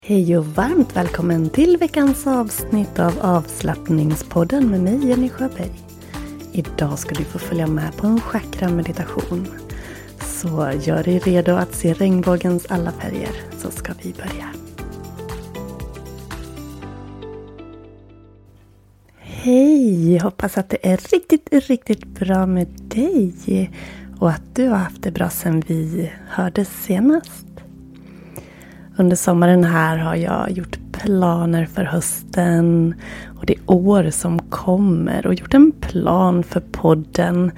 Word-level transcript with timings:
Hej 0.00 0.38
och 0.38 0.46
varmt 0.46 0.96
välkommen 0.96 1.50
till 1.50 1.76
veckans 1.76 2.26
avsnitt 2.26 2.98
av 2.98 3.18
avslappningspodden 3.20 4.70
med 4.70 4.80
mig 4.80 5.08
Jenny 5.08 5.28
Sjöberg. 5.28 5.72
Idag 6.52 6.98
ska 6.98 7.14
du 7.14 7.24
få 7.24 7.38
följa 7.38 7.66
med 7.66 7.96
på 7.96 8.06
en 8.06 8.20
chakra-meditation. 8.20 9.46
Så 10.20 10.72
gör 10.82 11.02
dig 11.02 11.18
redo 11.18 11.52
att 11.52 11.74
se 11.74 11.92
regnbågens 11.92 12.66
alla 12.66 12.92
färger 12.92 13.30
så 13.56 13.70
ska 13.70 13.92
vi 14.02 14.12
börja. 14.12 14.48
Hej! 19.18 20.18
Hoppas 20.18 20.58
att 20.58 20.70
det 20.70 20.88
är 20.88 20.96
riktigt, 20.96 21.48
riktigt 21.68 22.06
bra 22.06 22.46
med 22.46 22.68
dig. 22.68 23.70
Och 24.20 24.30
att 24.30 24.54
du 24.54 24.68
har 24.68 24.76
haft 24.76 25.02
det 25.02 25.10
bra 25.10 25.30
sedan 25.30 25.62
vi 25.66 26.12
hördes 26.28 26.68
senast. 26.68 27.47
Under 29.00 29.16
sommaren 29.16 29.64
här 29.64 29.96
har 29.96 30.16
jag 30.16 30.50
gjort 30.50 30.78
planer 30.92 31.66
för 31.66 31.84
hösten 31.84 32.94
och 33.38 33.46
det 33.46 33.56
år 33.66 34.10
som 34.10 34.38
kommer 34.38 35.26
och 35.26 35.34
gjort 35.34 35.54
en 35.54 35.72
plan 35.72 36.42
för 36.42 36.60
podden. 36.60 37.50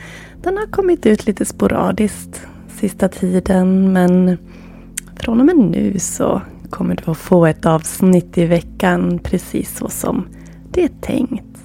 Den 0.42 0.56
har 0.56 0.66
kommit 0.66 1.06
ut 1.06 1.26
lite 1.26 1.44
sporadiskt 1.44 2.46
sista 2.68 3.08
tiden 3.08 3.92
men 3.92 4.38
från 5.16 5.40
och 5.40 5.46
med 5.46 5.56
nu 5.56 5.98
så 5.98 6.42
kommer 6.70 6.96
du 7.04 7.10
att 7.10 7.18
få 7.18 7.46
ett 7.46 7.66
avsnitt 7.66 8.38
i 8.38 8.46
veckan 8.46 9.18
precis 9.18 9.76
så 9.76 9.88
som 9.88 10.26
det 10.72 10.84
är 10.84 10.90
tänkt. 11.00 11.58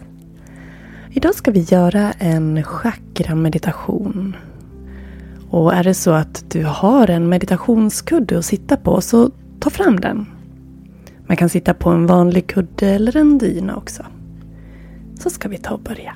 Idag 1.11 1.35
ska 1.35 1.51
vi 1.51 1.61
göra 1.61 2.11
en 2.11 2.63
chakra-meditation. 2.63 4.35
Och 5.49 5.73
är 5.73 5.83
det 5.83 5.93
så 5.93 6.11
att 6.11 6.43
du 6.51 6.63
har 6.63 7.09
en 7.09 7.29
meditationskudde 7.29 8.37
att 8.37 8.45
sitta 8.45 8.77
på 8.77 9.01
så 9.01 9.31
ta 9.59 9.69
fram 9.69 9.99
den. 9.99 10.25
Man 11.27 11.37
kan 11.37 11.49
sitta 11.49 11.73
på 11.73 11.89
en 11.89 12.07
vanlig 12.07 12.47
kudde 12.47 12.87
eller 12.87 13.17
en 13.17 13.37
dyna 13.37 13.75
också. 13.75 14.05
Så 15.19 15.29
ska 15.29 15.49
vi 15.49 15.57
ta 15.57 15.73
och 15.73 15.79
börja. 15.79 16.15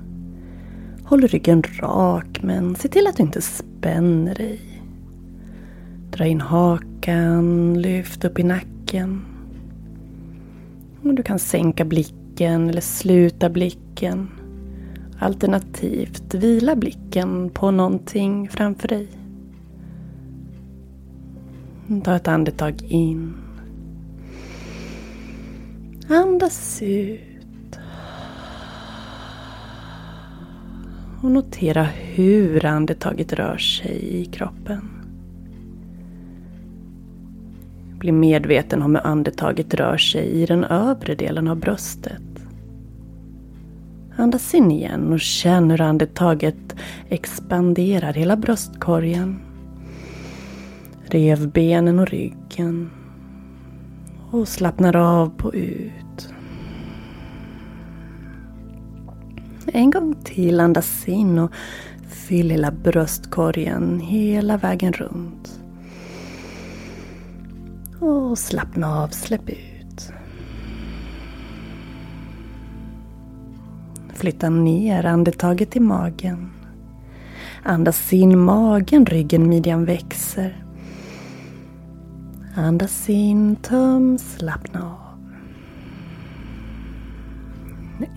Håll 1.11 1.27
ryggen 1.27 1.63
rak 1.63 2.43
men 2.43 2.75
se 2.75 2.87
till 2.87 3.07
att 3.07 3.17
du 3.17 3.23
inte 3.23 3.41
spänner 3.41 4.35
dig. 4.35 4.59
Dra 6.11 6.25
in 6.25 6.41
hakan, 6.41 7.81
lyft 7.81 8.25
upp 8.25 8.39
i 8.39 8.43
nacken. 8.43 9.21
Och 11.03 11.13
du 11.13 11.23
kan 11.23 11.39
sänka 11.39 11.85
blicken 11.85 12.69
eller 12.69 12.81
sluta 12.81 13.49
blicken. 13.49 14.29
Alternativt 15.19 16.33
vila 16.33 16.75
blicken 16.75 17.49
på 17.49 17.71
någonting 17.71 18.49
framför 18.49 18.87
dig. 18.87 19.07
Ta 22.03 22.15
ett 22.15 22.27
andetag 22.27 22.81
in. 22.83 23.33
Andas 26.09 26.81
ut. 26.81 27.30
Och 31.21 31.31
notera 31.31 31.83
hur 31.83 32.65
andetaget 32.65 33.33
rör 33.33 33.57
sig 33.57 34.21
i 34.21 34.25
kroppen. 34.25 34.89
Bli 37.97 38.11
medveten 38.11 38.81
om 38.81 38.95
hur 38.95 39.07
andetaget 39.07 39.73
rör 39.73 39.97
sig 39.97 40.25
i 40.25 40.45
den 40.45 40.63
övre 40.63 41.15
delen 41.15 41.47
av 41.47 41.59
bröstet. 41.59 42.21
Andas 44.15 44.53
in 44.53 44.71
igen 44.71 45.13
och 45.13 45.19
känn 45.19 45.71
hur 45.71 45.81
andetaget 45.81 46.75
expanderar 47.09 48.13
hela 48.13 48.37
bröstkorgen. 48.37 49.39
Revbenen 51.05 51.99
och 51.99 52.07
ryggen. 52.07 52.89
Och 54.31 54.47
slappnar 54.47 54.95
av 54.95 55.29
på 55.37 55.53
ut. 55.53 56.00
En 59.73 59.91
gång 59.91 60.15
till 60.23 60.59
andas 60.59 61.07
in 61.07 61.39
och 61.39 61.51
Fyll 62.07 62.51
hela 62.51 62.71
bröstkorgen 62.71 63.99
hela 63.99 64.57
vägen 64.57 64.93
runt. 64.93 65.61
Och 67.99 68.37
slappna 68.37 69.01
av, 69.03 69.07
släpp 69.07 69.49
ut. 69.49 70.11
Flytta 74.13 74.49
ner 74.49 75.05
andetaget 75.05 75.75
i 75.75 75.79
magen. 75.79 76.51
Andas 77.63 78.13
in 78.13 78.39
magen, 78.39 79.05
ryggen, 79.05 79.49
midjan 79.49 79.85
växer. 79.85 80.65
Andas 82.55 83.09
in, 83.09 83.55
töm, 83.55 84.17
slappna 84.17 84.83
av. 84.83 85.10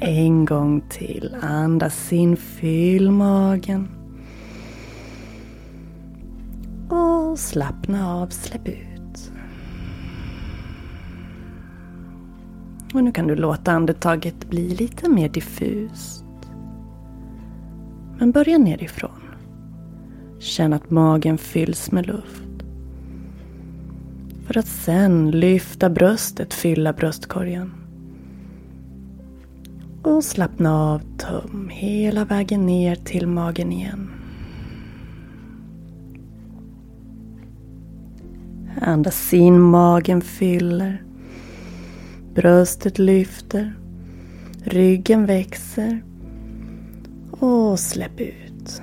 En 0.01 0.45
gång 0.45 0.81
till. 0.89 1.37
Andas 1.43 2.13
in, 2.13 2.37
fyll 2.37 3.11
magen. 3.11 3.89
Och 6.89 7.39
slappna 7.39 8.15
av, 8.15 8.29
släpp 8.29 8.69
ut. 8.69 9.33
Och 12.95 13.05
nu 13.05 13.13
kan 13.13 13.27
du 13.27 13.35
låta 13.37 13.73
andetaget 13.73 14.51
bli 14.51 14.75
lite 14.75 15.09
mer 15.09 15.29
diffust. 15.29 16.25
Men 18.19 18.33
börja 18.33 18.59
nerifrån. 18.59 19.21
Känn 20.39 20.73
att 20.73 20.91
magen 20.91 21.39
fylls 21.39 21.93
med 21.93 22.07
luft. 22.07 22.45
För 24.47 24.59
att 24.59 24.67
sen 24.67 25.31
lyfta 25.31 25.91
bröstet, 25.91 26.55
fylla 26.55 26.93
bröstkorgen. 26.93 27.84
Och 30.05 30.25
slappna 30.25 30.75
av 30.75 31.01
tum 31.19 31.69
hela 31.73 32.25
vägen 32.25 32.67
ner 32.67 32.97
till 32.97 33.27
magen 33.27 33.73
igen. 33.73 34.11
Andas 38.81 39.35
in, 39.35 39.61
magen 39.61 40.21
fyller. 40.21 41.03
Bröstet 42.35 42.99
lyfter. 42.99 43.79
Ryggen 44.65 45.27
växer. 45.27 46.05
Och 47.31 47.81
släpp 47.81 48.21
ut. 48.21 48.83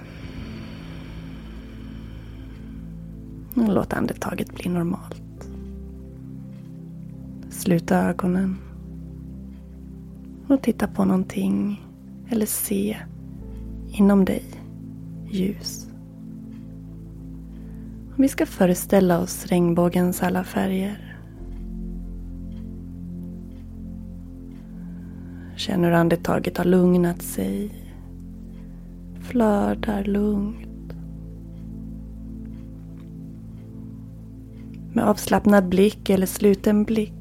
Och 3.56 3.73
låt 3.73 3.94
andetaget 3.94 4.56
bli 4.56 4.69
normalt. 4.69 5.47
Sluta 7.50 7.97
ögonen. 7.97 8.57
Och 10.51 10.62
titta 10.62 10.88
på 10.88 11.06
någonting 11.06 11.86
eller 12.30 12.45
se 12.45 12.98
inom 13.88 14.25
dig 14.25 14.44
ljus. 15.30 15.88
Vi 18.18 18.27
ska 18.27 18.45
föreställa 18.45 19.19
oss 19.19 19.45
regnbågens 19.45 20.24
alla 20.24 20.44
färger. 20.44 21.18
Känner 25.56 25.88
hur 25.88 25.95
andetaget 25.95 26.57
har 26.57 26.65
lugnat 26.65 27.21
sig. 27.21 27.69
Flödar 29.19 30.04
lugnt. 30.04 30.94
Med 34.94 35.06
avslappnad 35.06 35.69
blick 35.69 36.09
eller 36.09 36.25
sluten 36.25 36.83
blick. 36.83 37.20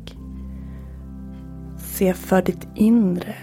Se 2.01 2.15
för 2.15 2.43
ditt 2.43 2.69
inre 2.75 3.35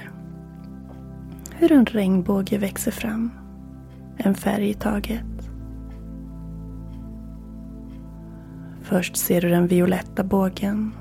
hur 1.55 1.71
en 1.71 1.85
regnbåge 1.85 2.57
växer 2.57 2.91
fram. 2.91 3.31
En 4.17 4.35
färg 4.35 4.69
i 4.69 4.73
taget. 4.73 5.49
Först 8.81 9.17
ser 9.17 9.41
du 9.41 9.49
den 9.49 9.67
violetta 9.67 10.23
bågen. 10.23 10.91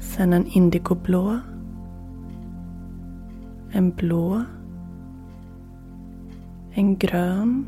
Sen 0.00 0.32
en 0.32 0.46
indigoblå. 0.46 1.38
En 3.70 3.90
blå. 3.90 4.44
En 6.70 6.96
grön. 6.96 7.66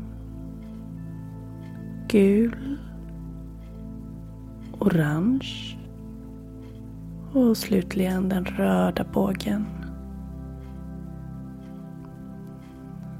Gul. 2.07 2.77
Orange. 4.79 5.80
Och 7.33 7.57
slutligen 7.57 8.29
den 8.29 8.45
röda 8.45 9.05
bågen. 9.13 9.65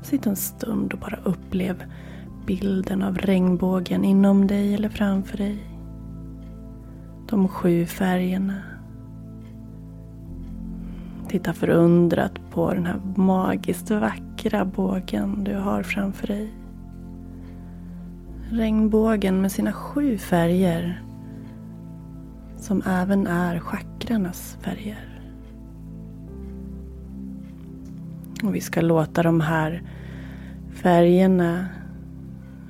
Sitt 0.01 0.25
en 0.25 0.35
stund 0.35 0.93
och 0.93 0.99
bara 0.99 1.19
upplev 1.23 1.83
bilden 2.45 3.03
av 3.03 3.17
regnbågen 3.17 4.03
inom 4.03 4.47
dig 4.47 4.73
eller 4.73 4.89
framför 4.89 5.37
dig. 5.37 5.63
De 7.29 7.47
sju 7.47 7.85
färgerna. 7.85 8.61
Titta 11.27 11.53
förundrat 11.53 12.39
på 12.51 12.73
den 12.73 12.85
här 12.85 13.01
magiskt 13.15 13.91
vackra 13.91 14.65
bågen 14.65 15.43
du 15.43 15.55
har 15.55 15.83
framför 15.83 16.27
dig. 16.27 16.51
Regnbågen 18.49 19.41
med 19.41 19.51
sina 19.51 19.73
sju 19.73 20.17
färger. 20.17 21.03
Som 22.57 22.81
även 22.85 23.27
är 23.27 23.59
chakrarnas 24.01 24.57
färger. 24.61 25.21
Och 28.43 28.55
vi 28.55 28.61
ska 28.61 28.81
låta 28.81 29.23
de 29.23 29.41
här 29.41 29.83
färgerna 30.73 31.67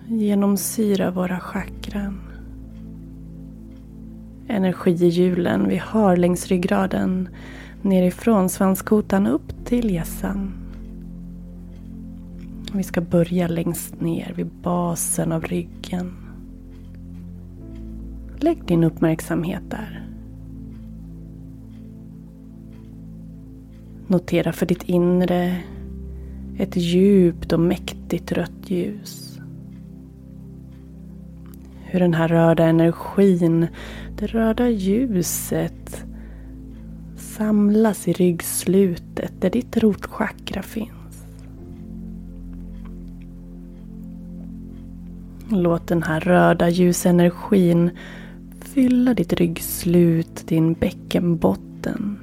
genomsyra 0.08 1.12
våra 1.12 1.40
chakran. 1.40 2.22
Energihjulen 4.48 5.68
vi 5.70 5.78
har 5.78 6.18
längs 6.18 6.48
ryggraden 6.48 7.30
nerifrån 7.82 8.50
svanskotan 8.50 9.28
upp 9.28 9.66
till 9.66 9.94
hjässan. 9.94 10.54
Vi 12.74 12.84
ska 12.84 13.02
börja 13.02 13.48
längst 13.48 14.02
ner 14.02 14.34
vid 14.36 14.48
basen 14.48 15.32
av 15.32 15.44
ryggen. 15.44 16.14
Lägg 18.38 18.66
din 18.66 18.84
uppmärksamhet 18.84 19.64
där. 19.70 20.01
Notera 24.12 24.54
för 24.54 24.66
ditt 24.66 24.84
inre 24.84 25.58
ett 26.58 26.76
djupt 26.76 27.54
och 27.54 27.60
mäktigt 27.60 28.32
rött 28.32 28.70
ljus 28.70 29.32
hur 31.92 32.00
den 32.00 32.14
här 32.14 32.28
röda 32.28 32.66
energin, 32.66 33.68
det 34.18 34.28
röda 34.28 34.70
ljuset 34.70 36.06
samlas 37.16 38.08
i 38.08 38.14
ryggslutet 38.14 39.34
där 39.42 39.50
ditt 39.50 39.78
rotchakra 39.78 40.62
finns. 40.62 41.26
Låt 45.50 45.88
den 45.88 46.04
här 46.04 46.20
röda 46.20 46.70
ljusenergin 46.70 47.90
fylla 48.62 49.14
ditt 49.14 49.34
ryggslut, 49.34 50.48
din 50.48 50.74
bäckenbotten. 50.74 52.21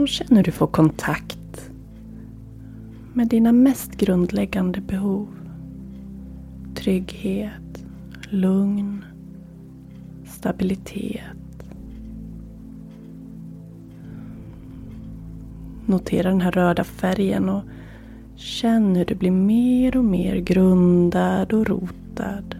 Och 0.00 0.08
känn 0.08 0.36
hur 0.36 0.42
du 0.42 0.50
får 0.50 0.66
kontakt 0.66 1.70
med 3.14 3.28
dina 3.28 3.52
mest 3.52 3.96
grundläggande 3.96 4.80
behov. 4.80 5.28
Trygghet, 6.74 7.84
lugn, 8.30 9.04
stabilitet. 10.24 11.64
Notera 15.86 16.30
den 16.30 16.40
här 16.40 16.52
röda 16.52 16.84
färgen 16.84 17.48
och 17.48 17.62
känn 18.36 18.96
hur 18.96 19.04
du 19.04 19.14
blir 19.14 19.30
mer 19.30 19.96
och 19.96 20.04
mer 20.04 20.36
grundad 20.36 21.52
och 21.52 21.66
rotad. 21.66 22.56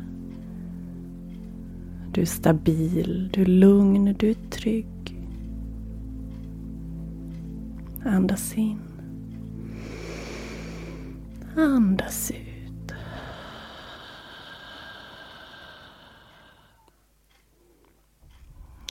Du 2.12 2.20
är 2.20 2.26
stabil, 2.26 3.30
du 3.32 3.42
är 3.42 3.46
lugn, 3.46 4.14
du 4.18 4.30
är 4.30 4.50
trygg. 4.50 4.99
Andas 8.04 8.54
in. 8.58 8.78
Andas 11.56 12.30
ut. 12.30 12.94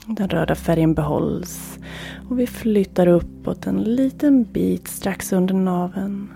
Den 0.06 0.28
röda 0.28 0.54
färgen 0.54 0.94
behålls 0.94 1.78
och 2.30 2.38
vi 2.38 2.46
flyttar 2.46 3.06
uppåt 3.06 3.66
en 3.66 3.82
liten 3.82 4.44
bit 4.44 4.88
strax 4.88 5.32
under 5.32 5.54
naven. 5.54 6.28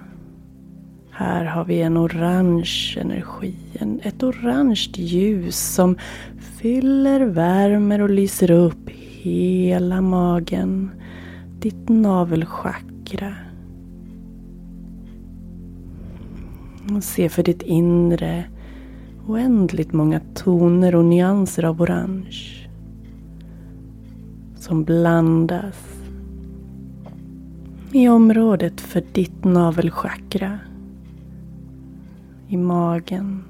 Här 1.10 1.44
har 1.44 1.64
vi 1.64 1.80
en 1.80 1.98
orange 1.98 2.96
energi, 3.00 3.54
en, 3.72 4.00
ett 4.02 4.22
orange 4.22 4.90
ljus 4.94 5.74
som 5.74 5.96
fyller, 6.38 7.20
värmer 7.20 8.00
och 8.00 8.10
lyser 8.10 8.50
upp 8.50 8.88
hela 8.88 10.00
magen, 10.00 10.90
ditt 11.64 11.88
navelchakra. 11.88 13.34
Och 16.96 17.04
se 17.04 17.28
för 17.28 17.42
ditt 17.42 17.62
inre 17.62 18.44
oändligt 19.26 19.92
många 19.92 20.20
toner 20.34 20.94
och 20.94 21.04
nyanser 21.04 21.64
av 21.64 21.82
orange. 21.82 22.68
Som 24.56 24.84
blandas 24.84 25.76
i 27.92 28.08
området 28.08 28.80
för 28.80 29.04
ditt 29.12 29.44
navelchakra. 29.44 30.58
I 32.48 32.56
magen, 32.56 33.44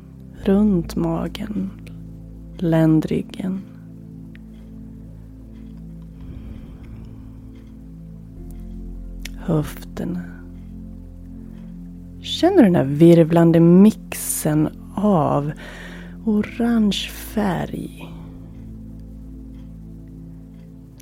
runt 0.45 0.97
magen, 0.97 1.71
ländryggen. 2.59 3.74
Höfterna. 9.47 10.23
Känner 12.21 12.57
du 12.57 12.63
den 12.63 12.75
här 12.75 12.85
virvlande 12.85 13.61
mixen 13.61 14.69
av 14.95 15.53
orange 16.25 17.11
färg 17.11 18.11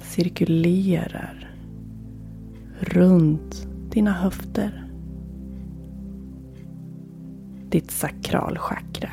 cirkulerar 0.02 1.50
runt 2.80 3.66
dina 3.90 4.12
höfter. 4.12 4.84
Ditt 7.68 7.90
sakralchakra. 7.90 9.10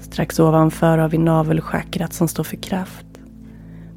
Strax 0.00 0.40
ovanför 0.40 0.98
har 0.98 1.08
vi 1.08 1.18
navelchakrat 1.18 2.12
som 2.12 2.28
står 2.28 2.44
för 2.44 2.56
kraft. 2.56 3.11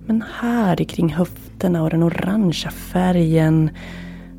Men 0.06 0.24
här 0.40 0.76
kring 0.76 1.14
höfterna 1.14 1.84
och 1.84 1.90
den 1.90 2.04
orangea 2.04 2.72
färgen 2.72 3.70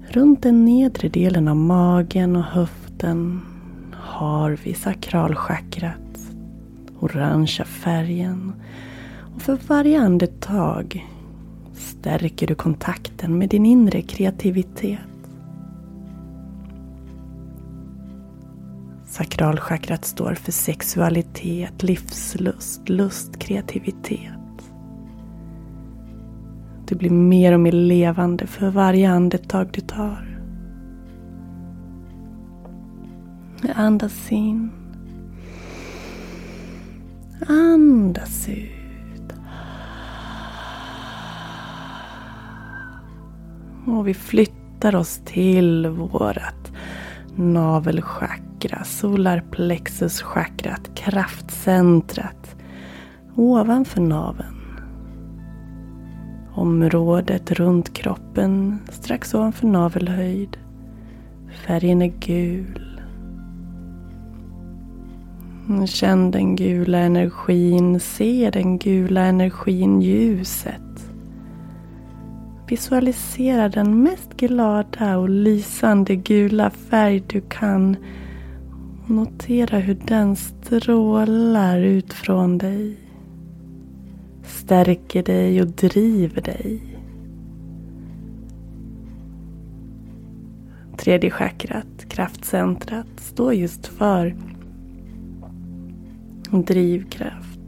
runt 0.08 0.42
den 0.42 0.64
nedre 0.64 1.08
delen 1.08 1.48
av 1.48 1.56
magen 1.56 2.36
och 2.36 2.42
höften 2.42 3.40
har 3.92 4.58
vi 4.64 4.74
sakralchakrat. 4.74 6.18
Orangea 7.00 7.64
färgen. 7.64 8.52
Och 9.34 9.42
för 9.42 9.58
varje 9.66 10.00
andetag 10.00 11.06
stärker 11.74 12.46
du 12.46 12.54
kontakten 12.54 13.38
med 13.38 13.48
din 13.48 13.66
inre 13.66 14.02
kreativitet. 14.02 15.00
Sakralchakrat 19.06 20.04
står 20.04 20.34
för 20.34 20.52
sexualitet, 20.52 21.82
livslust, 21.82 22.88
lust, 22.88 23.38
kreativitet. 23.38 24.35
Du 26.88 26.94
blir 26.94 27.10
mer 27.10 27.52
och 27.52 27.60
mer 27.60 27.72
levande 27.72 28.46
för 28.46 28.70
varje 28.70 29.10
andetag 29.10 29.68
du 29.72 29.80
tar. 29.80 30.38
Andas 33.74 34.32
in. 34.32 34.70
Andas 37.48 38.48
ut. 38.48 39.32
Och 43.86 44.08
vi 44.08 44.14
flyttar 44.14 44.96
oss 44.96 45.20
till 45.24 45.86
vårat 45.86 46.72
navelchakra, 47.36 48.84
solarplexuschakrat, 48.84 50.90
kraftcentrat 50.94 52.56
ovanför 53.34 54.00
naveln. 54.00 54.55
Området 56.56 57.52
runt 57.52 57.94
kroppen 57.94 58.78
strax 58.90 59.34
ovanför 59.34 59.66
navelhöjd. 59.66 60.56
Färgen 61.66 62.02
är 62.02 62.12
gul. 62.20 63.00
Känn 65.86 66.30
den 66.30 66.56
gula 66.56 66.98
energin, 66.98 68.00
se 68.00 68.50
den 68.52 68.78
gula 68.78 69.20
energin, 69.20 70.02
ljuset. 70.02 71.10
Visualisera 72.68 73.68
den 73.68 74.02
mest 74.02 74.36
glada 74.36 75.18
och 75.18 75.28
lysande 75.28 76.16
gula 76.16 76.70
färg 76.70 77.22
du 77.26 77.40
kan. 77.40 77.96
Notera 79.06 79.78
hur 79.78 79.98
den 80.06 80.36
strålar 80.36 81.78
ut 81.78 82.12
från 82.12 82.58
dig. 82.58 83.05
Stärker 84.46 85.22
dig 85.22 85.60
och 85.60 85.66
driver 85.66 86.40
dig. 86.40 86.80
Tredje 90.96 91.30
chakrat, 91.30 92.08
kraftcentrat, 92.08 93.06
står 93.16 93.54
just 93.54 93.86
för 93.86 94.36
drivkraft, 96.50 97.60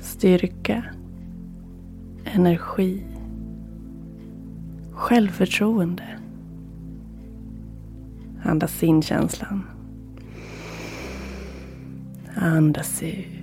styrka, 0.00 0.84
energi 2.24 3.02
Självförtroende. 4.96 6.18
Andas 8.42 8.82
in 8.82 9.02
känslan. 9.02 9.62
Andas 12.34 13.02
ut. 13.02 13.35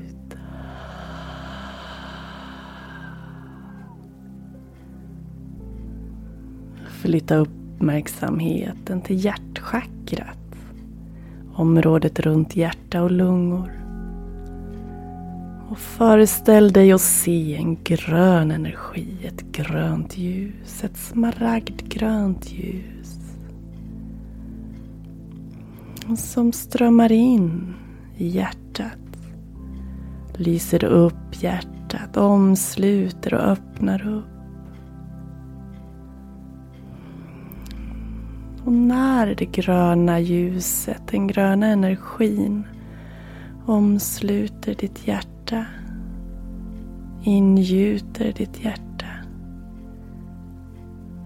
Flytta 7.03 7.36
uppmärksamheten 7.36 9.01
till 9.01 9.25
hjärtchakrat. 9.25 10.55
Området 11.55 12.19
runt 12.19 12.55
hjärta 12.55 13.01
och 13.01 13.12
lungor. 13.12 13.72
Och 15.69 15.77
föreställ 15.77 16.72
dig 16.72 16.91
att 16.91 17.01
se 17.01 17.55
en 17.55 17.83
grön 17.83 18.51
energi, 18.51 19.07
ett 19.24 19.41
grönt 19.51 20.17
ljus, 20.17 20.83
ett 20.83 20.98
smaragdgrönt 20.98 22.51
ljus. 22.51 23.19
Som 26.17 26.51
strömmar 26.51 27.12
in 27.12 27.74
i 28.17 28.27
hjärtat. 28.27 29.17
Lyser 30.33 30.83
upp 30.83 31.43
hjärtat, 31.43 32.17
omsluter 32.17 33.33
och 33.33 33.41
öppnar 33.41 34.07
upp. 34.07 34.32
Och 38.74 38.80
när 38.80 39.36
det 39.36 39.46
gröna 39.46 40.20
ljuset, 40.20 41.01
den 41.12 41.27
gröna 41.27 41.68
energin 41.68 42.63
omsluter 43.65 44.75
ditt 44.75 45.08
hjärta 45.08 45.34
hjärta. 45.53 45.65
Ingjuter 47.24 48.34
ditt 48.34 48.63
hjärta. 48.63 49.06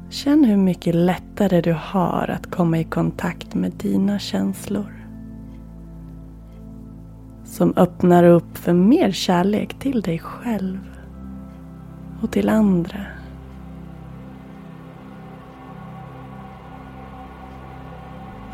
Känn 0.09 0.43
hur 0.43 0.57
mycket 0.57 0.95
lättare 0.95 1.61
du 1.61 1.75
har 1.79 2.29
att 2.29 2.51
komma 2.51 2.79
i 2.79 2.83
kontakt 2.83 3.55
med 3.55 3.71
dina 3.71 4.19
känslor. 4.19 5.07
Som 7.43 7.73
öppnar 7.75 8.23
upp 8.23 8.57
för 8.57 8.73
mer 8.73 9.11
kärlek 9.11 9.79
till 9.79 10.01
dig 10.01 10.19
själv 10.19 10.79
och 12.21 12.31
till 12.31 12.49
andra. 12.49 13.16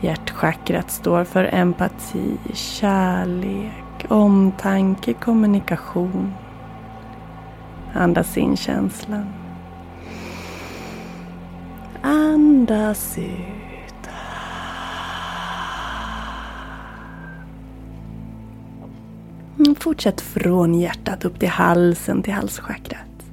Hjärtchakrat 0.03 0.91
står 0.91 1.24
för 1.24 1.50
empati, 1.53 2.38
kärlek, 2.53 4.05
omtanke, 4.07 5.13
kommunikation. 5.13 6.33
Andas 7.93 8.38
in 8.38 8.57
känslan. 8.57 9.25
Andas 12.01 13.17
ut. 13.17 14.10
Mm, 19.60 19.75
fortsätt 19.75 20.22
från 20.22 20.75
hjärtat 20.75 21.25
upp 21.25 21.39
till 21.39 21.50
halsen, 21.50 22.24
till 22.24 22.33
halschakrat. 22.33 23.25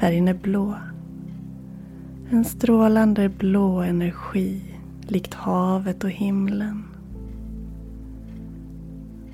Färgen 0.00 0.28
är 0.28 0.34
blå. 0.34 0.74
En 2.30 2.44
strålande 2.44 3.28
blå 3.28 3.80
energi, 3.82 4.67
likt 5.10 5.34
havet 5.34 6.04
och 6.04 6.10
himlen. 6.10 6.84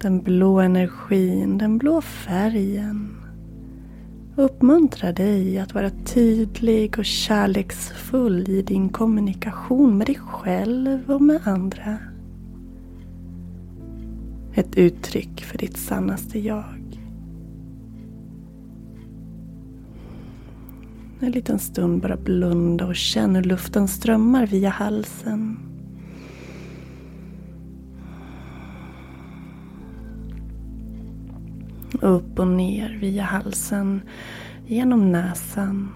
Den 0.01 0.23
blå 0.23 0.61
energin, 0.61 1.59
den 1.59 1.79
blå 1.79 2.01
färgen 2.01 3.15
uppmuntrar 4.37 5.13
dig 5.13 5.59
att 5.59 5.75
vara 5.75 5.91
tydlig 5.91 6.99
och 6.99 7.05
kärleksfull 7.05 8.49
i 8.49 8.63
din 8.63 8.89
kommunikation 8.89 9.99
med 9.99 10.07
dig 10.07 10.19
själv 10.27 11.11
och 11.11 11.23
med 11.23 11.41
andra. 11.45 11.99
Ett 14.55 14.77
uttryck 14.77 15.45
för 15.45 15.59
ditt 15.59 15.77
sannaste 15.77 16.39
jag. 16.39 16.84
En 21.25 21.31
liten 21.31 21.59
stund 21.59 22.03
bara 22.03 22.17
blunda 22.17 22.87
och 22.87 22.97
känn 22.97 23.37
hur 23.37 23.43
luften 23.43 23.89
strömmar 23.89 24.47
via 24.47 24.71
halsen. 24.71 25.59
Upp 32.01 32.39
och 32.39 32.47
ner 32.47 32.99
via 33.01 33.23
halsen, 33.23 34.01
genom 34.67 35.13
näsan. 35.13 35.89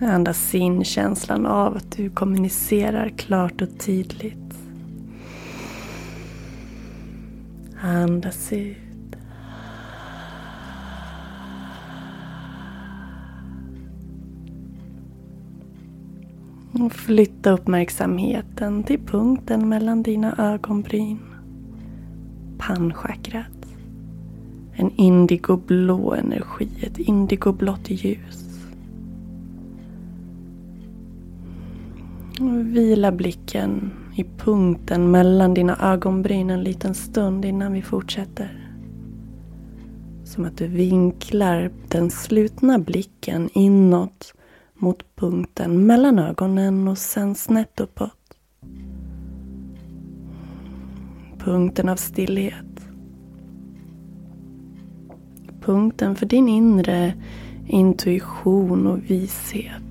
Andas 0.00 0.54
in 0.54 0.84
känslan 0.84 1.46
av 1.46 1.76
att 1.76 1.96
du 1.96 2.10
kommunicerar 2.10 3.08
klart 3.08 3.62
och 3.62 3.78
tydligt. 3.78 4.45
Andas 7.86 8.52
ut. 8.52 8.76
Och 16.72 16.92
flytta 16.92 17.50
uppmärksamheten 17.50 18.82
till 18.82 19.00
punkten 19.00 19.68
mellan 19.68 20.02
dina 20.02 20.34
ögonbryn. 20.38 21.18
Pannchakrat. 22.58 23.66
En 24.72 24.90
indigoblå 24.96 26.14
energi, 26.14 26.68
ett 26.80 26.98
indigoblått 26.98 27.90
ljus. 27.90 28.66
Och 32.40 32.76
vila 32.76 33.12
blicken 33.12 33.90
i 34.16 34.24
punkten 34.24 35.10
mellan 35.10 35.54
dina 35.54 35.76
ögonbryn 35.92 36.50
en 36.50 36.62
liten 36.62 36.94
stund 36.94 37.44
innan 37.44 37.72
vi 37.72 37.82
fortsätter. 37.82 38.70
Som 40.24 40.44
att 40.44 40.56
du 40.56 40.66
vinklar 40.66 41.70
den 41.88 42.10
slutna 42.10 42.78
blicken 42.78 43.48
inåt 43.52 44.34
mot 44.74 45.16
punkten 45.16 45.86
mellan 45.86 46.18
ögonen 46.18 46.88
och 46.88 46.98
sen 46.98 47.34
snett 47.34 47.80
uppåt. 47.80 48.36
Punkten 51.38 51.88
av 51.88 51.96
stillhet. 51.96 52.88
Punkten 55.60 56.16
för 56.16 56.26
din 56.26 56.48
inre 56.48 57.14
intuition 57.66 58.86
och 58.86 59.10
vishet. 59.10 59.85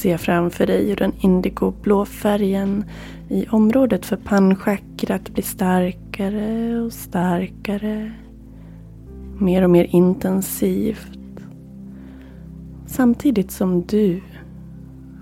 Se 0.00 0.18
framför 0.18 0.66
dig 0.66 0.88
hur 0.88 0.96
den 0.96 1.12
indigoblå 1.20 2.04
färgen 2.04 2.84
i 3.28 3.46
området 3.50 4.06
för 4.06 4.16
pannchakrat 4.16 5.30
blir 5.30 5.44
starkare 5.44 6.80
och 6.80 6.92
starkare. 6.92 8.12
Mer 9.38 9.64
och 9.64 9.70
mer 9.70 9.84
intensivt. 9.90 11.18
Samtidigt 12.86 13.50
som 13.50 13.82
du 13.82 14.20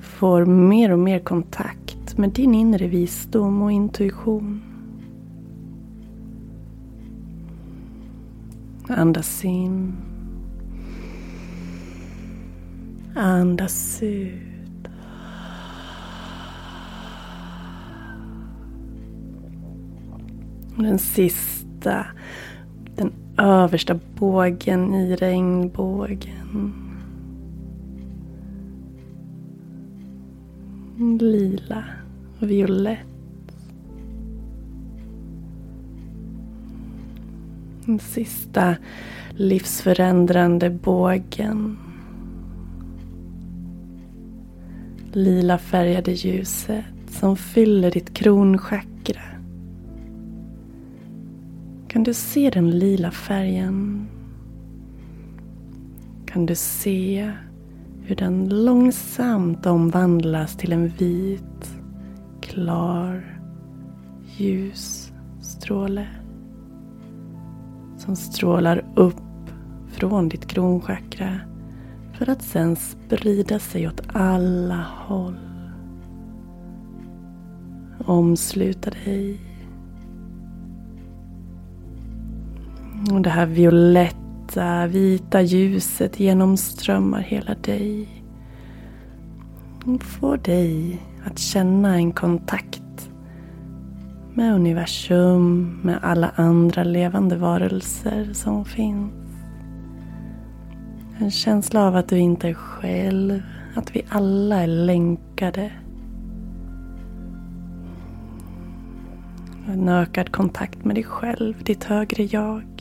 får 0.02 0.44
mer 0.44 0.92
och 0.92 0.98
mer 0.98 1.18
kontakt 1.18 2.18
med 2.18 2.30
din 2.30 2.54
inre 2.54 2.86
visdom 2.86 3.62
och 3.62 3.72
intuition. 3.72 4.62
Andas 8.88 9.44
in. 9.44 9.92
Andas 13.14 14.02
ut. 14.02 14.47
Den 20.78 20.98
sista, 20.98 22.06
den 22.96 23.12
översta 23.36 23.98
bågen 24.18 24.94
i 24.94 25.16
regnbågen. 25.16 26.72
Lila 31.20 31.84
och 32.40 32.50
violett. 32.50 32.98
Den 37.86 37.98
sista 37.98 38.76
livsförändrande 39.30 40.70
bågen. 40.70 41.78
Lila 45.12 45.58
färgade 45.58 46.12
ljuset 46.12 46.84
som 47.08 47.36
fyller 47.36 47.90
ditt 47.90 48.14
kronchakra. 48.14 48.97
Kan 51.88 52.02
du 52.02 52.14
se 52.14 52.50
den 52.50 52.70
lila 52.70 53.10
färgen? 53.10 54.06
Kan 56.26 56.46
du 56.46 56.54
se 56.54 57.32
hur 58.02 58.16
den 58.16 58.64
långsamt 58.64 59.66
omvandlas 59.66 60.56
till 60.56 60.72
en 60.72 60.88
vit, 60.88 61.80
klar, 62.40 63.40
ljus 64.36 65.12
stråle? 65.40 66.06
Som 67.96 68.16
strålar 68.16 68.84
upp 68.96 69.50
från 69.88 70.28
ditt 70.28 70.46
kronchakra 70.46 71.40
för 72.12 72.30
att 72.30 72.42
sen 72.42 72.76
sprida 72.76 73.58
sig 73.58 73.88
åt 73.88 74.02
alla 74.12 74.86
håll. 75.06 75.38
Omsluta 77.98 78.90
dig 78.90 79.47
Och 83.12 83.22
det 83.22 83.30
här 83.30 83.46
violetta, 83.46 84.86
vita 84.86 85.42
ljuset 85.42 86.20
genomströmmar 86.20 87.20
hela 87.20 87.54
dig. 87.54 88.08
Och 89.84 90.02
får 90.02 90.36
dig 90.36 91.02
att 91.24 91.38
känna 91.38 91.94
en 91.94 92.12
kontakt 92.12 93.10
med 94.34 94.54
universum, 94.54 95.78
med 95.82 95.98
alla 96.02 96.32
andra 96.36 96.84
levande 96.84 97.36
varelser 97.36 98.32
som 98.32 98.64
finns. 98.64 99.12
En 101.18 101.30
känsla 101.30 101.86
av 101.86 101.96
att 101.96 102.08
du 102.08 102.18
inte 102.18 102.48
är 102.48 102.54
själv, 102.54 103.42
att 103.74 103.96
vi 103.96 104.02
alla 104.08 104.62
är 104.62 104.66
länkade. 104.66 105.72
En 109.68 109.88
ökad 109.88 110.32
kontakt 110.32 110.84
med 110.84 110.96
dig 110.96 111.04
själv, 111.04 111.62
ditt 111.64 111.84
högre 111.84 112.24
jag. 112.24 112.77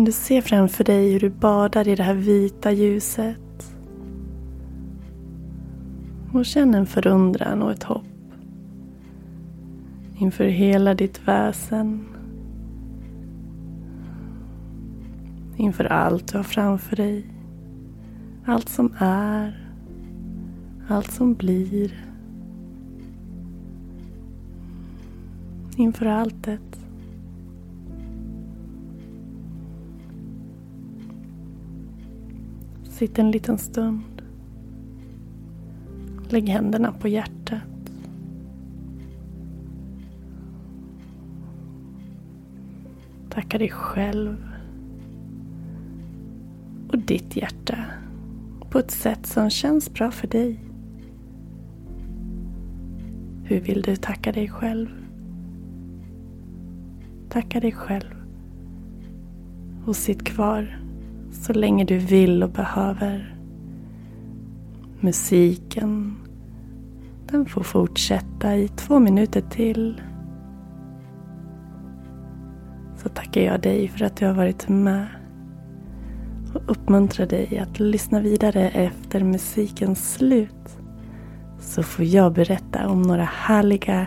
Kan 0.00 0.04
du 0.04 0.12
se 0.12 0.42
framför 0.42 0.84
dig 0.84 1.12
hur 1.12 1.20
du 1.20 1.30
badar 1.30 1.88
i 1.88 1.94
det 1.94 2.02
här 2.02 2.14
vita 2.14 2.72
ljuset. 2.72 3.74
Och 6.32 6.46
känn 6.46 6.74
en 6.74 6.86
förundran 6.86 7.62
och 7.62 7.72
ett 7.72 7.82
hopp 7.82 8.32
inför 10.18 10.44
hela 10.44 10.94
ditt 10.94 11.28
väsen. 11.28 12.04
Inför 15.56 15.84
allt 15.84 16.32
du 16.32 16.36
har 16.38 16.44
framför 16.44 16.96
dig. 16.96 17.26
Allt 18.44 18.68
som 18.68 18.94
är. 18.98 19.70
Allt 20.88 21.10
som 21.10 21.34
blir. 21.34 22.04
Inför 25.76 26.06
alltet. 26.06 26.69
Sitt 33.00 33.18
en 33.18 33.30
liten 33.30 33.58
stund. 33.58 34.22
Lägg 36.28 36.48
händerna 36.48 36.92
på 36.92 37.08
hjärtat. 37.08 37.92
Tacka 43.30 43.58
dig 43.58 43.68
själv 43.68 44.36
och 46.88 46.98
ditt 46.98 47.36
hjärta 47.36 47.84
på 48.70 48.78
ett 48.78 48.90
sätt 48.90 49.26
som 49.26 49.50
känns 49.50 49.92
bra 49.92 50.10
för 50.10 50.26
dig. 50.28 50.60
Hur 53.44 53.60
vill 53.60 53.82
du 53.82 53.96
tacka 53.96 54.32
dig 54.32 54.48
själv? 54.48 54.88
Tacka 57.28 57.60
dig 57.60 57.72
själv 57.72 58.14
och 59.86 59.96
sitt 59.96 60.24
kvar 60.24 60.79
så 61.52 61.58
länge 61.58 61.84
du 61.84 61.98
vill 61.98 62.42
och 62.42 62.50
behöver. 62.50 63.34
Musiken, 65.00 66.16
den 67.26 67.46
får 67.46 67.62
fortsätta 67.62 68.56
i 68.56 68.68
två 68.68 68.98
minuter 68.98 69.40
till. 69.40 70.00
så 72.96 73.08
tackar 73.08 73.40
jag 73.40 73.60
dig 73.60 73.88
för 73.88 74.04
att 74.04 74.16
du 74.16 74.26
har 74.26 74.34
varit 74.34 74.68
med 74.68 75.06
och 76.54 76.60
uppmuntrar 76.70 77.26
dig 77.26 77.58
att 77.58 77.80
lyssna 77.80 78.20
vidare 78.20 78.68
efter 78.68 79.24
musikens 79.24 80.12
slut. 80.12 80.78
Så 81.60 81.82
får 81.82 82.04
jag 82.04 82.32
berätta 82.32 82.88
om 82.88 83.02
några 83.02 83.24
härliga 83.24 84.06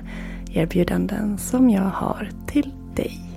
erbjudanden 0.54 1.38
som 1.38 1.70
jag 1.70 1.90
har 1.90 2.30
till 2.48 2.74
dig. 2.96 3.33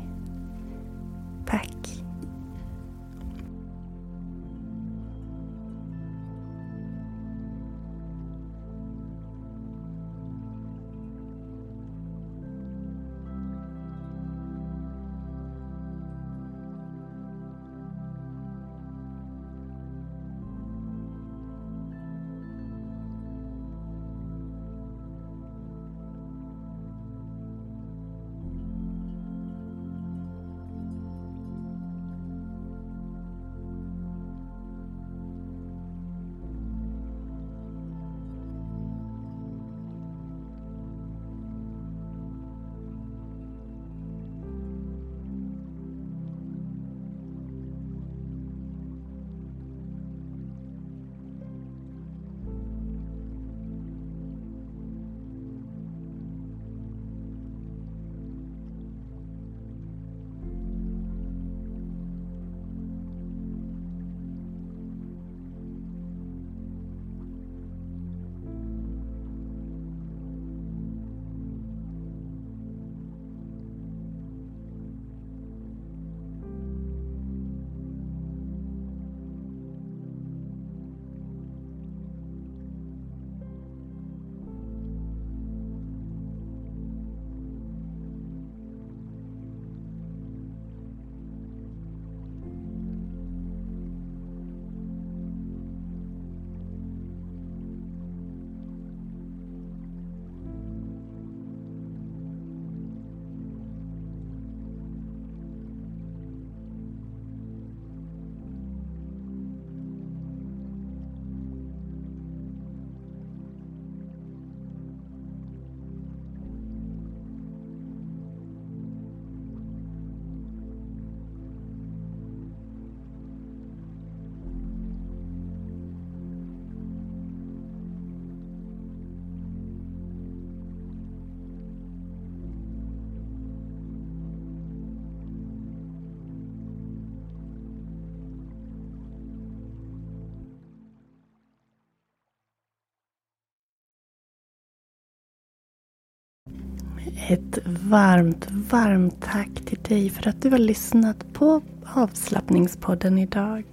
Ett 147.16 147.58
varmt, 147.66 148.48
varmt 148.50 149.20
tack 149.20 149.50
till 149.64 149.78
dig 149.88 150.10
för 150.10 150.28
att 150.28 150.42
du 150.42 150.50
har 150.50 150.58
lyssnat 150.58 151.32
på 151.32 151.62
avslappningspodden 151.94 153.18
idag. 153.18 153.64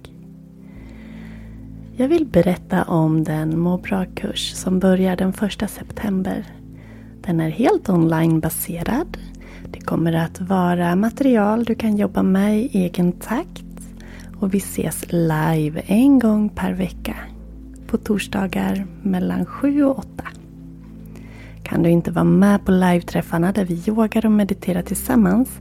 Jag 1.96 2.08
vill 2.08 2.26
berätta 2.26 2.82
om 2.84 3.24
den 3.24 3.58
må 3.58 3.78
bra-kurs 3.78 4.52
som 4.52 4.78
börjar 4.78 5.16
den 5.16 5.28
1 5.62 5.70
september. 5.70 6.46
Den 7.20 7.40
är 7.40 7.50
helt 7.50 7.88
onlinebaserad. 7.88 9.18
Det 9.70 9.80
kommer 9.80 10.12
att 10.12 10.40
vara 10.40 10.96
material 10.96 11.64
du 11.64 11.74
kan 11.74 11.96
jobba 11.96 12.22
med 12.22 12.58
i 12.60 12.78
egen 12.78 13.12
takt. 13.12 13.64
Och 14.36 14.54
vi 14.54 14.58
ses 14.58 15.04
live 15.08 15.82
en 15.86 16.18
gång 16.18 16.48
per 16.48 16.72
vecka. 16.72 17.16
På 17.86 17.98
torsdagar 17.98 18.86
mellan 19.02 19.46
7 19.46 19.84
och 19.84 19.98
8. 19.98 20.24
Kan 21.64 21.82
du 21.82 21.90
inte 21.90 22.10
vara 22.10 22.24
med 22.24 22.64
på 22.64 22.72
live-träffarna 22.72 23.52
där 23.52 23.64
vi 23.64 23.82
yogar 23.86 24.26
och 24.26 24.32
mediterar 24.32 24.82
tillsammans 24.82 25.60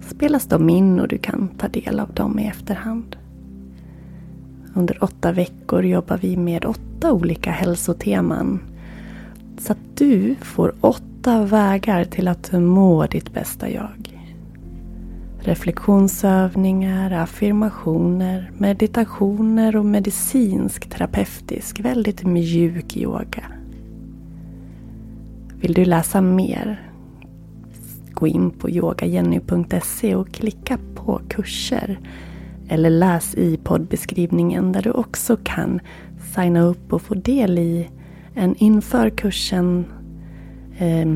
spelas 0.00 0.46
de 0.46 0.70
in 0.70 1.00
och 1.00 1.08
du 1.08 1.18
kan 1.18 1.48
ta 1.48 1.68
del 1.68 2.00
av 2.00 2.14
dem 2.14 2.38
i 2.38 2.46
efterhand. 2.46 3.16
Under 4.74 5.04
åtta 5.04 5.32
veckor 5.32 5.84
jobbar 5.84 6.16
vi 6.16 6.36
med 6.36 6.64
åtta 6.64 7.12
olika 7.12 7.50
hälsoteman. 7.50 8.60
Så 9.58 9.72
att 9.72 9.96
du 9.96 10.34
får 10.34 10.74
åtta 10.80 11.44
vägar 11.44 12.04
till 12.04 12.28
att 12.28 12.52
må 12.52 13.06
ditt 13.06 13.32
bästa 13.32 13.70
jag. 13.70 14.18
Reflektionsövningar, 15.40 17.10
affirmationer, 17.10 18.50
meditationer 18.58 19.76
och 19.76 19.84
medicinsk 19.84 20.90
terapeutisk, 20.90 21.80
väldigt 21.80 22.24
mjuk 22.24 22.96
yoga. 22.96 23.61
Vill 25.62 25.74
du 25.74 25.84
läsa 25.84 26.20
mer? 26.20 26.90
Gå 28.12 28.26
in 28.26 28.50
på 28.50 28.70
yogajenny.se 28.70 30.14
och 30.14 30.32
klicka 30.32 30.78
på 30.94 31.20
kurser. 31.28 31.98
Eller 32.68 32.90
läs 32.90 33.34
i 33.34 33.56
poddbeskrivningen 33.56 34.72
där 34.72 34.82
du 34.82 34.90
också 34.90 35.36
kan 35.44 35.80
signa 36.34 36.60
upp 36.60 36.92
och 36.92 37.02
få 37.02 37.14
del 37.14 37.58
i 37.58 37.90
en 38.34 38.54
inför 38.56 39.10
kursen 39.10 39.84
eh, 40.78 41.12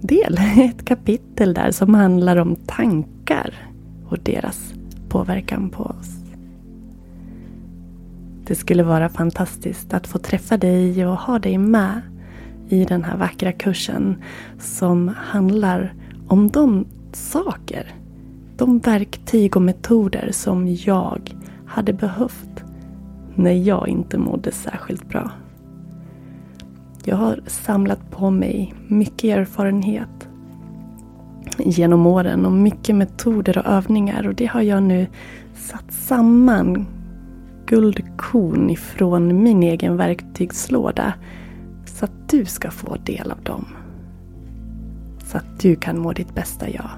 del, 0.00 0.38
ett 0.56 0.84
kapitel 0.84 1.54
där 1.54 1.70
som 1.70 1.94
handlar 1.94 2.36
om 2.36 2.56
tankar 2.56 3.54
och 4.08 4.18
deras 4.18 4.74
påverkan 5.08 5.70
på 5.70 5.82
oss. 5.82 6.10
Det 8.46 8.54
skulle 8.54 8.82
vara 8.82 9.08
fantastiskt 9.08 9.94
att 9.94 10.06
få 10.06 10.18
träffa 10.18 10.56
dig 10.56 11.06
och 11.06 11.16
ha 11.16 11.38
dig 11.38 11.58
med 11.58 12.00
i 12.74 12.84
den 12.84 13.04
här 13.04 13.16
vackra 13.16 13.52
kursen 13.52 14.16
som 14.58 15.08
handlar 15.16 15.94
om 16.28 16.50
de 16.50 16.86
saker, 17.12 17.94
de 18.56 18.78
verktyg 18.78 19.56
och 19.56 19.62
metoder 19.62 20.30
som 20.32 20.68
jag 20.68 21.36
hade 21.66 21.92
behövt 21.92 22.64
när 23.34 23.52
jag 23.52 23.88
inte 23.88 24.18
mådde 24.18 24.52
särskilt 24.52 25.08
bra. 25.08 25.30
Jag 27.04 27.16
har 27.16 27.40
samlat 27.46 28.10
på 28.10 28.30
mig 28.30 28.74
mycket 28.88 29.38
erfarenhet 29.38 30.28
genom 31.58 32.06
åren 32.06 32.46
och 32.46 32.52
mycket 32.52 32.96
metoder 32.96 33.58
och 33.58 33.66
övningar 33.66 34.26
och 34.26 34.34
det 34.34 34.46
har 34.46 34.62
jag 34.62 34.82
nu 34.82 35.06
satt 35.54 35.92
samman 35.92 36.86
guldkorn 37.66 38.70
ifrån 38.70 39.42
min 39.42 39.62
egen 39.62 39.96
verktygslåda 39.96 41.14
så 41.94 42.04
att 42.04 42.28
du 42.28 42.44
ska 42.44 42.70
få 42.70 42.96
del 42.96 43.30
av 43.30 43.42
dem. 43.42 43.66
Så 45.24 45.36
att 45.36 45.60
du 45.60 45.76
kan 45.76 45.98
må 45.98 46.12
ditt 46.12 46.34
bästa 46.34 46.70
jag. 46.70 46.90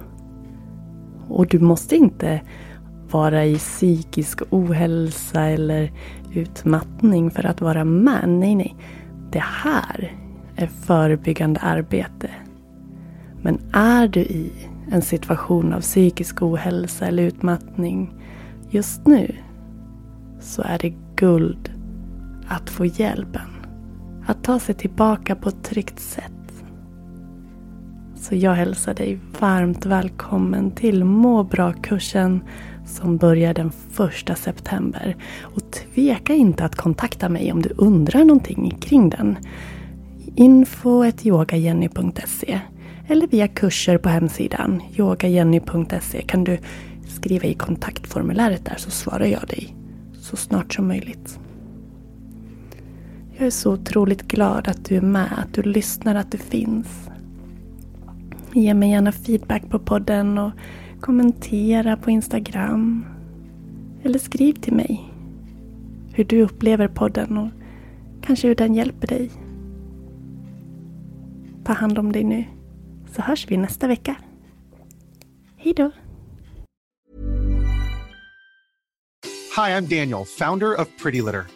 Och 1.29 1.47
du 1.47 1.59
måste 1.59 1.97
inte 1.97 2.41
vara 3.11 3.45
i 3.45 3.57
psykisk 3.57 4.43
ohälsa 4.51 5.43
eller 5.43 5.93
utmattning 6.35 7.31
för 7.31 7.47
att 7.47 7.61
vara 7.61 7.85
med. 7.85 8.29
Nej, 8.29 8.55
nej. 8.55 8.77
Det 9.31 9.43
här 9.43 10.13
är 10.57 10.67
förebyggande 10.67 11.61
arbete. 11.61 12.31
Men 13.43 13.59
är 13.73 14.09
du 14.09 14.21
i 14.21 14.53
en 14.91 15.03
situation 15.03 15.73
av 15.73 15.81
psykisk 15.81 16.43
ohälsa 16.43 17.07
eller 17.07 17.23
utmattning 17.23 18.15
just 18.71 19.07
nu 19.07 19.35
så 20.41 20.63
är 20.63 20.79
det 20.79 20.95
guld 21.17 21.71
att 22.49 22.71
få 22.71 22.87
hjälpen. 22.87 23.56
Att 24.27 24.45
ta 24.45 24.59
sig 24.59 24.75
tillbaka 24.75 25.37
på 25.37 25.49
ett 25.49 25.65
tryggt 25.65 26.01
sätt. 26.01 26.33
Så 28.17 28.35
jag 28.35 28.55
hälsar 28.55 28.95
dig 28.95 29.19
varmt 29.41 29.87
välkommen 29.87 30.71
till 30.71 31.05
Må 31.05 31.45
bra-kursen 31.45 32.41
som 32.87 33.17
börjar 33.17 33.55
den 33.55 33.73
första 33.91 34.35
september. 34.35 35.17
Och 35.43 35.71
tveka 35.71 36.35
inte 36.35 36.65
att 36.65 36.77
kontakta 36.77 37.29
mig 37.29 37.53
om 37.53 37.63
du 37.63 37.71
undrar 37.77 38.25
någonting 38.25 38.79
kring 38.81 39.11
den. 39.11 39.37
info.yogajenny.se 40.35 42.61
eller 43.09 43.27
via 43.27 43.49
kurser 43.49 43.99
på 43.99 44.09
hemsidan 44.09 44.83
yogajenny.se 44.97 46.23
kan 46.23 46.45
du 46.45 46.59
skriva 47.09 47.45
i 47.45 47.55
kontaktformuläret 47.55 48.65
där 48.65 48.77
så 48.77 48.91
svarar 48.91 49.27
jag 49.27 49.49
dig 49.49 49.77
så 50.21 50.37
snart 50.37 50.75
som 50.75 50.89
möjligt. 50.89 51.39
Jag 53.39 53.47
är 53.47 53.51
så 53.51 53.73
otroligt 53.73 54.23
glad 54.23 54.69
att 54.69 54.85
du 54.85 54.97
är 54.97 55.01
med, 55.01 55.33
att 55.39 55.55
du 55.55 55.63
lyssnar, 55.63 56.15
att 56.15 56.31
du 56.31 56.39
finns. 56.39 57.09
Ge 58.53 58.75
mig 58.75 58.91
gärna 58.91 59.13
feedback 59.13 59.69
på 59.71 59.79
podden 59.79 60.39
och 60.39 60.53
kommentera 61.01 61.97
på 61.97 62.11
Instagram. 62.11 63.07
Eller 64.03 64.19
skriv 64.19 64.53
till 64.53 64.73
mig 64.73 65.13
hur 66.13 66.25
du 66.25 66.43
upplever 66.43 66.89
podden 66.89 67.39
och 67.39 67.49
kanske 68.23 68.49
hur 68.49 68.55
den 68.55 68.75
hjälper 68.75 69.07
dig. 69.07 69.31
Ta 71.65 71.73
hand 71.73 71.99
om 71.99 72.13
dig 72.13 72.25
nu, 72.25 72.45
så 73.13 73.23
hörs 73.23 73.47
vi 73.51 73.57
nästa 73.57 73.87
vecka. 73.87 74.17
Hej 75.57 75.75
då! 75.77 75.91
Hi, 79.57 79.73
I'm 79.73 79.87
Daniel, 79.87 80.25
founder 80.25 80.81
of 80.81 80.89
Pretty 81.03 81.23
Litter. 81.23 81.56